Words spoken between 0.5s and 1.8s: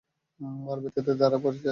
আর ব্যর্থতার দ্বারা পরিচিত।